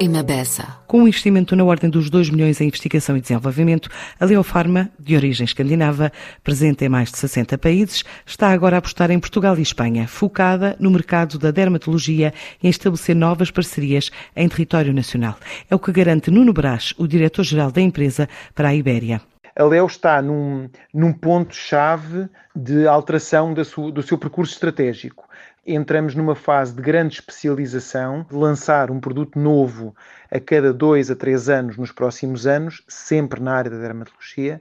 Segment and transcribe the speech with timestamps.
[0.00, 0.82] e.
[0.86, 3.88] Com um investimento na ordem dos 2 milhões em investigação e desenvolvimento,
[4.18, 9.10] a Leofarma, de origem escandinava, presente em mais de 60 países, está agora a apostar
[9.10, 12.32] em Portugal e Espanha, focada no mercado da dermatologia
[12.62, 15.36] e em estabelecer novas parcerias em território nacional.
[15.70, 19.20] É o que garante Nuno Brás, o diretor-geral da empresa para a Ibéria
[19.56, 25.28] a Leo está num, num ponto-chave de alteração do seu percurso estratégico.
[25.64, 29.94] Entramos numa fase de grande especialização, de lançar um produto novo
[30.30, 34.60] a cada dois a três anos nos próximos anos, sempre na área da dermatologia,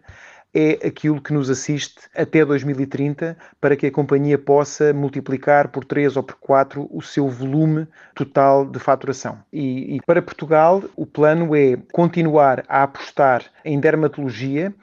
[0.54, 6.18] é aquilo que nos assiste até 2030 para que a companhia possa multiplicar por 3
[6.18, 9.40] ou por 4 o seu volume total de faturação.
[9.52, 14.74] E, e, para Portugal, o plano é continuar a apostar em dermatologia,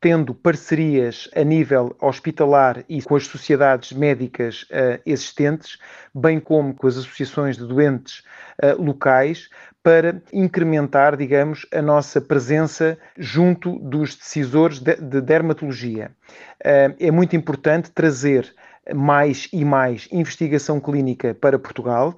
[0.00, 5.78] tendo parcerias a nível hospitalar e com as sociedades médicas uh, existentes,
[6.14, 8.22] bem como com as associações de doentes
[8.62, 9.48] uh, locais,
[9.86, 16.10] para incrementar, digamos, a nossa presença junto dos decisores de, de dermatologia.
[16.60, 18.52] Uh, é muito importante trazer
[18.94, 22.14] mais e mais investigação clínica para Portugal,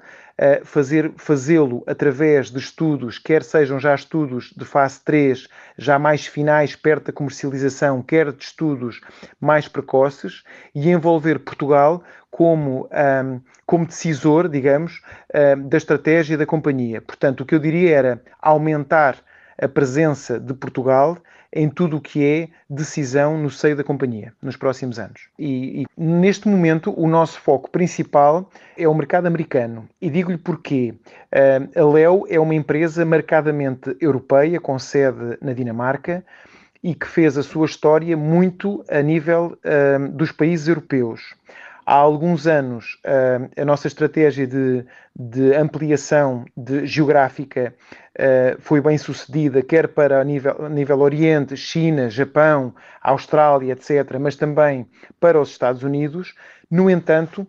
[0.64, 6.76] fazer, fazê-lo através de estudos, quer sejam já estudos de fase 3, já mais finais,
[6.76, 9.00] perto da comercialização, quer de estudos
[9.40, 10.44] mais precoces,
[10.74, 15.02] e envolver Portugal como, um, como decisor, digamos,
[15.34, 17.02] um, da estratégia da companhia.
[17.02, 19.16] Portanto, o que eu diria era aumentar
[19.60, 21.18] a presença de Portugal
[21.52, 25.28] em tudo o que é decisão no seio da companhia nos próximos anos.
[25.38, 29.88] E, e, neste momento o nosso foco principal é o mercado americano.
[30.00, 30.94] E digo-lhe porquê.
[31.32, 36.24] Uh, a Leo é uma empresa marcadamente europeia, com sede na Dinamarca,
[36.82, 41.34] e que fez a sua história muito a nível uh, dos países europeus.
[41.90, 43.00] Há alguns anos,
[43.56, 44.84] a nossa estratégia de,
[45.16, 47.74] de ampliação de geográfica
[48.58, 54.86] foi bem sucedida, quer para nível, nível Oriente, China, Japão, Austrália, etc., mas também
[55.18, 56.34] para os Estados Unidos.
[56.70, 57.46] No entanto,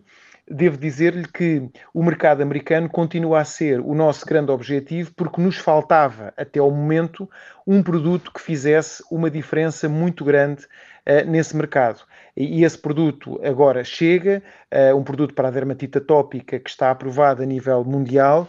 [0.50, 5.56] devo dizer-lhe que o mercado americano continua a ser o nosso grande objetivo porque nos
[5.56, 7.30] faltava, até ao momento,
[7.66, 12.02] um produto que fizesse uma diferença muito grande uh, nesse mercado.
[12.36, 17.42] E esse produto agora chega, uh, um produto para a dermatite atópica que está aprovado
[17.42, 18.48] a nível mundial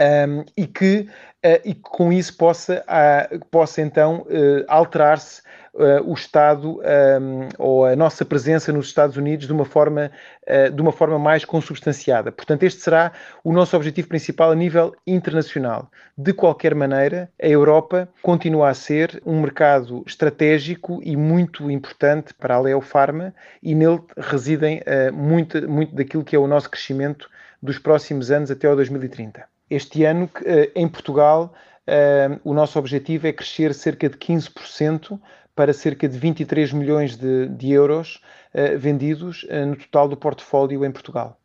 [0.00, 1.08] um, ehm, e, que,
[1.44, 4.26] uh, e que com isso possa, uh, possa então
[4.68, 5.42] alterar-se
[6.04, 10.10] o Estado ehm, ou a nossa presença nos Estados Unidos de uma forma,
[10.42, 12.32] uh, de uma forma mais consubstanciada.
[12.32, 13.12] Portanto, este será
[13.44, 15.90] o nosso objetivo principal a nível internacional.
[16.16, 22.56] De qualquer maneira, a Europa continua a ser um mercado estratégico e muito importante para
[22.56, 27.28] a Leo Pharma e nele residem uh, muito, muito daquilo que é o nosso crescimento
[27.62, 29.44] dos próximos anos até ao 2030.
[29.68, 30.28] Este ano,
[30.74, 31.54] em Portugal,
[32.42, 35.20] o nosso objetivo é crescer cerca de 15%
[35.60, 38.18] para cerca de 23 milhões de, de euros
[38.54, 41.38] uh, vendidos uh, no total do portfólio em Portugal.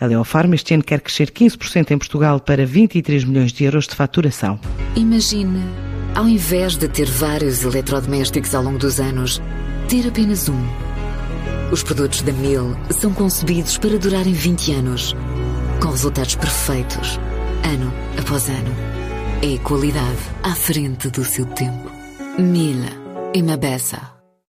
[0.00, 3.94] A Leofarma este ano quer crescer 15% em Portugal para 23 milhões de euros de
[3.94, 4.58] faturação.
[4.96, 5.60] Imagine,
[6.14, 9.38] ao invés de ter vários eletrodomésticos ao longo dos anos,
[9.86, 10.66] ter apenas um.
[11.70, 15.14] Os produtos da Miele são concebidos para durarem 20 anos,
[15.82, 17.20] com resultados perfeitos,
[17.70, 18.74] ano após ano.
[19.42, 21.92] É qualidade à frente do seu tempo.
[22.38, 23.01] Miele
[23.34, 24.11] e Mabessa.